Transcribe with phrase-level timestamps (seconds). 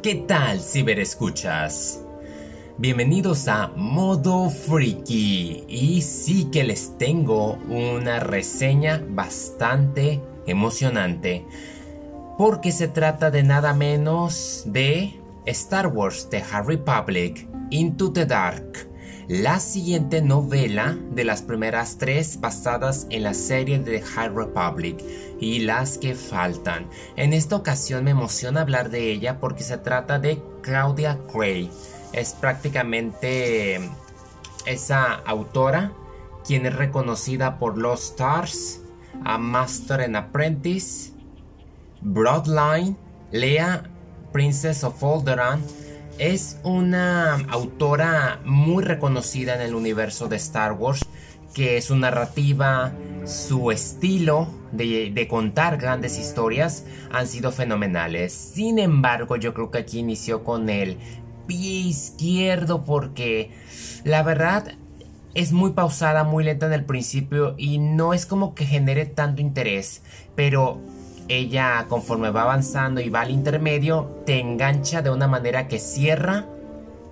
[0.00, 2.04] ¿Qué tal, ciberescuchas?
[2.76, 11.44] Bienvenidos a Modo Freaky y sí que les tengo una reseña bastante emocionante
[12.38, 18.88] porque se trata de nada menos de Star Wars The High Republic Into the Dark
[19.28, 25.04] la siguiente novela de las primeras tres basadas en la serie de High Republic
[25.38, 26.88] y las que faltan.
[27.14, 31.70] En esta ocasión me emociona hablar de ella porque se trata de Claudia Gray.
[32.14, 33.78] Es prácticamente
[34.64, 35.92] esa autora
[36.46, 38.80] quien es reconocida por Los Stars,
[39.26, 41.12] a Master and Apprentice,
[42.00, 42.96] Broadline,
[43.30, 43.82] Lea,
[44.32, 45.60] Princess of Alderaan
[46.18, 51.04] es una autora muy reconocida en el universo de Star Wars,
[51.54, 52.92] que su narrativa,
[53.24, 58.32] su estilo de, contar grandes historias han sido fenomenales.
[58.32, 60.98] Sin embargo, yo creo que aquí inició con el
[61.46, 63.50] pie izquierdo porque
[64.04, 64.74] la verdad
[65.34, 69.40] es muy pausada, muy lenta en el principio y no es como que genere tanto
[69.40, 70.02] interés,
[70.34, 70.80] pero
[71.28, 76.46] ella conforme va avanzando y va al intermedio, te engancha de una manera que cierra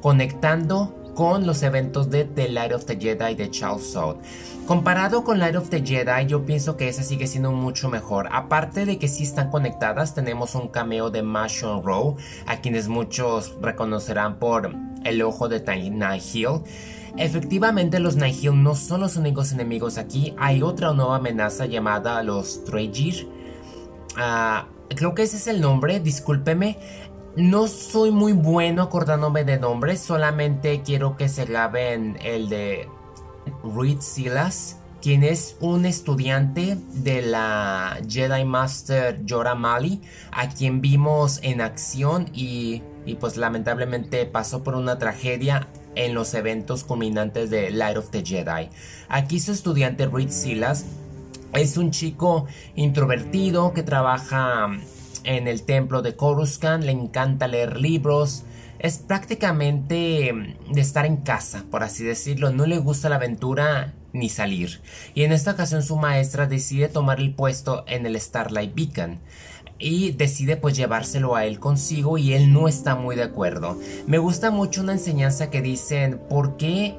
[0.00, 4.18] conectando con los eventos de The Light of the Jedi de Charles Soule.
[4.66, 8.28] Comparado con Light of the Jedi, yo pienso que esa sigue siendo mucho mejor.
[8.32, 13.54] Aparte de que sí están conectadas, tenemos un cameo de Mashon Rowe, a quienes muchos
[13.60, 16.62] reconocerán por el ojo de Nihil.
[17.16, 22.64] Efectivamente, los Nihil no son los únicos enemigos aquí, hay otra nueva amenaza llamada los
[22.64, 23.28] Trejir
[24.16, 26.78] Ah, creo que ese es el nombre, discúlpeme.
[27.36, 32.88] No soy muy bueno acordándome de nombres, solamente quiero que se graben el de
[33.76, 40.00] Reed Silas, quien es un estudiante de la Jedi Master Jorah Mali,
[40.30, 46.34] a quien vimos en acción y, y pues lamentablemente pasó por una tragedia en los
[46.34, 48.70] eventos culminantes de Light of the Jedi.
[49.08, 50.84] Aquí su estudiante Reed Silas
[51.54, 54.68] es un chico introvertido que trabaja
[55.24, 58.44] en el templo de Coruscant, le encanta leer libros,
[58.78, 64.28] es prácticamente de estar en casa, por así decirlo, no le gusta la aventura ni
[64.28, 64.80] salir.
[65.14, 69.20] Y en esta ocasión su maestra decide tomar el puesto en el Starlight Beacon
[69.78, 73.78] y decide pues llevárselo a él consigo y él no está muy de acuerdo.
[74.06, 76.96] Me gusta mucho una enseñanza que dicen, ¿por qué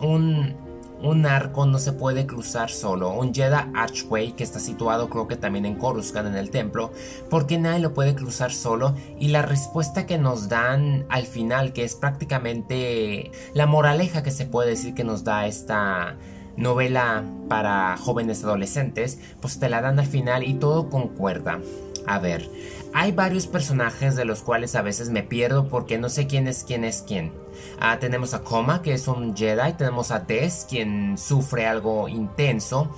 [0.00, 0.67] un
[1.02, 5.36] un arco no se puede cruzar solo, un Jedi Archway que está situado creo que
[5.36, 6.92] también en Coruscant en el templo,
[7.30, 11.84] porque nadie lo puede cruzar solo y la respuesta que nos dan al final, que
[11.84, 16.16] es prácticamente la moraleja que se puede decir que nos da esta
[16.56, 21.60] novela para jóvenes adolescentes, pues te la dan al final y todo concuerda.
[22.06, 22.48] A ver,
[22.92, 26.64] hay varios personajes de los cuales a veces me pierdo porque no sé quién es
[26.64, 27.32] quién es quién.
[27.80, 29.74] Ah, tenemos a Koma, que es un Jedi.
[29.74, 32.94] Tenemos a Tess, quien sufre algo intenso.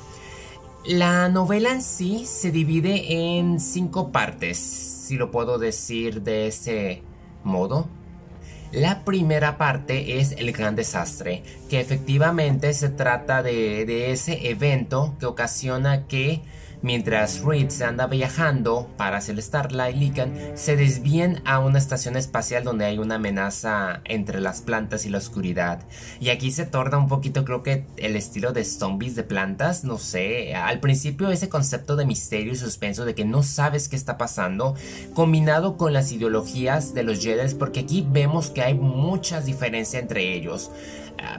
[0.84, 7.02] La novela en sí se divide en cinco partes, si lo puedo decir de ese
[7.44, 7.88] modo.
[8.72, 15.26] La primera parte es el gran desastre, que efectivamente se trata de ese evento que
[15.26, 16.42] ocasiona que
[16.82, 22.64] Mientras Reed se anda viajando para hacer Starlight Beacon, se desvían a una estación espacial
[22.64, 25.82] donde hay una amenaza entre las plantas y la oscuridad.
[26.20, 29.98] Y aquí se torna un poquito, creo que el estilo de zombies de plantas, no
[29.98, 30.54] sé.
[30.54, 34.74] Al principio ese concepto de misterio y suspenso de que no sabes qué está pasando,
[35.12, 40.34] combinado con las ideologías de los Jedi, porque aquí vemos que hay muchas diferencias entre
[40.34, 40.70] ellos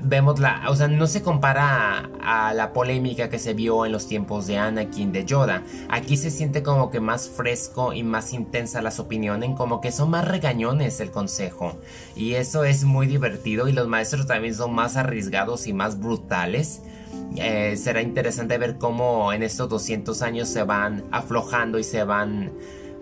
[0.03, 4.07] vemos la, o sea, no se compara a, la polémica que se vio en los
[4.07, 5.63] tiempos de Anakin de Yoda.
[5.89, 10.09] Aquí se siente como que más fresco y más intensa las opiniones, como que son
[10.09, 11.77] más regañones el consejo.
[12.17, 16.81] Y eso es muy divertido y los maestros también son más arriesgados y más brutales.
[17.37, 22.51] Eh, será interesante ver cómo en estos 200 años se van aflojando y se van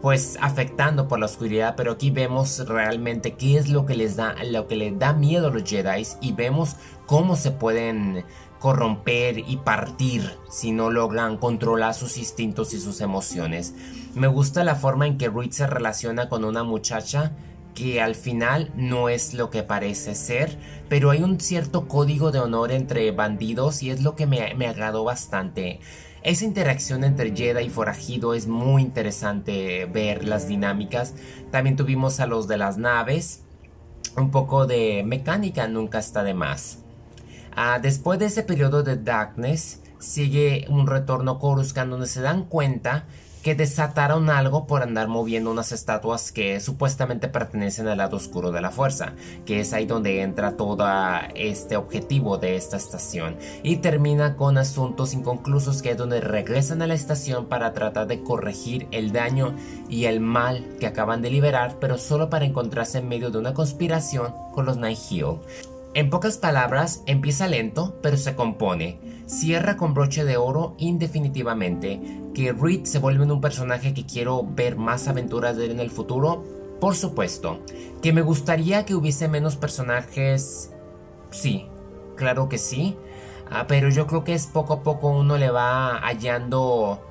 [0.01, 4.35] pues afectando por la oscuridad, pero aquí vemos realmente qué es lo que les da,
[4.45, 8.23] lo que les da miedo a los Jedi y vemos cómo se pueden
[8.59, 13.73] corromper y partir si no logran controlar sus instintos y sus emociones.
[14.15, 17.31] Me gusta la forma en que Reed se relaciona con una muchacha
[17.73, 20.57] que al final no es lo que parece ser,
[20.89, 24.67] pero hay un cierto código de honor entre bandidos y es lo que me, me
[24.67, 25.79] agradó bastante.
[26.21, 31.13] Esa interacción entre Jedi y Forajido es muy interesante ver las dinámicas.
[31.51, 33.43] También tuvimos a los de las naves.
[34.17, 36.83] Un poco de mecánica nunca está de más.
[37.55, 43.05] Ah, después de ese periodo de Darkness, sigue un retorno Coruscant donde se dan cuenta
[43.43, 48.61] que desataron algo por andar moviendo unas estatuas que supuestamente pertenecen al lado oscuro de
[48.61, 49.13] la fuerza,
[49.45, 50.85] que es ahí donde entra todo
[51.35, 53.37] este objetivo de esta estación.
[53.63, 58.23] Y termina con asuntos inconclusos que es donde regresan a la estación para tratar de
[58.23, 59.55] corregir el daño
[59.87, 63.53] y el mal que acaban de liberar, pero solo para encontrarse en medio de una
[63.53, 64.99] conspiración con los Night
[65.95, 68.99] En pocas palabras, empieza lento, pero se compone.
[69.25, 71.99] Cierra con broche de oro indefinitivamente.
[72.35, 75.89] Que Reed se vuelve un personaje que quiero ver más aventuras de él en el
[75.89, 76.43] futuro.
[76.79, 77.59] Por supuesto.
[78.03, 80.71] Que me gustaría que hubiese menos personajes.
[81.31, 81.67] Sí,
[82.15, 82.95] claro que sí.
[83.49, 87.01] Ah, pero yo creo que es poco a poco uno le va hallando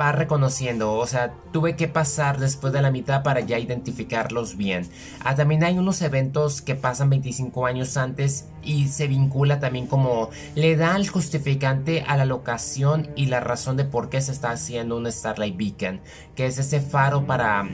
[0.00, 4.88] va reconociendo, o sea, tuve que pasar después de la mitad para ya identificarlos bien.
[5.24, 10.30] Ah, también hay unos eventos que pasan 25 años antes y se vincula también como
[10.54, 14.50] le da el justificante a la locación y la razón de por qué se está
[14.50, 16.00] haciendo un Starlight Beacon,
[16.34, 17.68] que es ese faro para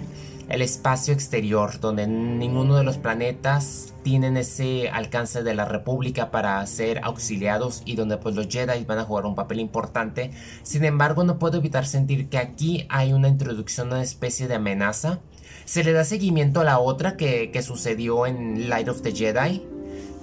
[0.48, 6.64] el espacio exterior, donde ninguno de los planetas tienen ese alcance de la República para
[6.66, 10.30] ser auxiliados y donde pues los Jedi van a jugar un papel importante.
[10.62, 14.54] Sin embargo, no puedo evitar sentir que aquí hay una introducción a una especie de
[14.54, 15.20] amenaza.
[15.66, 19.62] Se le da seguimiento a la otra que, que sucedió en Light of the Jedi,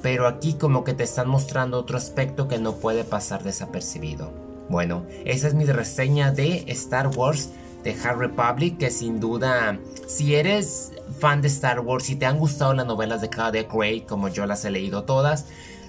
[0.01, 4.31] pero aquí como que te están mostrando otro aspecto que no puede pasar desapercibido.
[4.69, 7.51] Bueno, esa es mi reseña de Star Wars
[7.85, 12.39] de Hard Republic, que sin duda, si eres fan de Star Wars, si te han
[12.39, 15.45] gustado las novelas de Claudia Gray, como yo las he leído todas,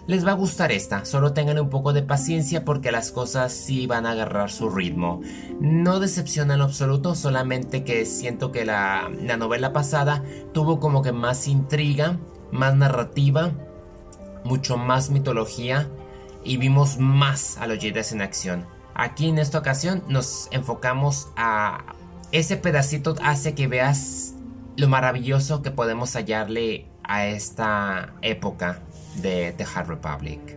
[0.07, 1.07] les va a gustar esta.
[1.07, 5.23] Solo tengan un poco de paciencia porque las cosas sí van a agarrar su ritmo.
[5.59, 10.23] No decepciona en absoluto, solamente que siento que la, la novela pasada
[10.53, 12.19] tuvo como que más intriga,
[12.53, 13.53] más narrativa,
[14.45, 15.89] mucho más mitología
[16.45, 18.76] y vimos más a los Jedi en acción.
[18.99, 21.95] Aquí en esta ocasión nos enfocamos a
[22.33, 24.33] ese pedacito hace que veas
[24.79, 28.81] lo maravilloso que podemos hallarle a esta época
[29.17, 30.57] de The Hard Republic.